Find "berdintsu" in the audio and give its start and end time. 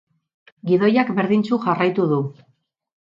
1.19-1.59